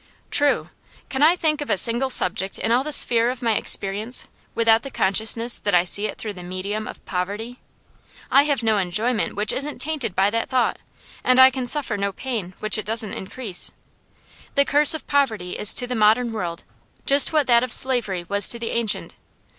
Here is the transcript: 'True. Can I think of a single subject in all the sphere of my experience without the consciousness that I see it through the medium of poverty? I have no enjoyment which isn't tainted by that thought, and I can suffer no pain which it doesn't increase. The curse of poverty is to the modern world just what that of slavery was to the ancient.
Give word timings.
'True. 0.31 0.71
Can 1.09 1.21
I 1.21 1.35
think 1.35 1.61
of 1.61 1.69
a 1.69 1.77
single 1.77 2.09
subject 2.09 2.57
in 2.57 2.71
all 2.71 2.83
the 2.83 2.91
sphere 2.91 3.29
of 3.29 3.43
my 3.43 3.55
experience 3.55 4.27
without 4.55 4.81
the 4.81 4.89
consciousness 4.89 5.59
that 5.59 5.75
I 5.75 5.83
see 5.83 6.07
it 6.07 6.17
through 6.17 6.33
the 6.33 6.41
medium 6.41 6.87
of 6.87 7.05
poverty? 7.05 7.59
I 8.31 8.45
have 8.45 8.63
no 8.63 8.79
enjoyment 8.79 9.35
which 9.35 9.53
isn't 9.53 9.77
tainted 9.79 10.15
by 10.15 10.31
that 10.31 10.49
thought, 10.49 10.79
and 11.23 11.39
I 11.39 11.51
can 11.51 11.67
suffer 11.67 11.97
no 11.97 12.11
pain 12.11 12.55
which 12.59 12.79
it 12.79 12.85
doesn't 12.87 13.13
increase. 13.13 13.73
The 14.55 14.65
curse 14.65 14.95
of 14.95 15.05
poverty 15.05 15.51
is 15.51 15.71
to 15.75 15.85
the 15.85 15.93
modern 15.93 16.31
world 16.31 16.63
just 17.05 17.31
what 17.31 17.45
that 17.45 17.61
of 17.61 17.71
slavery 17.71 18.25
was 18.27 18.47
to 18.49 18.57
the 18.57 18.71
ancient. 18.71 19.17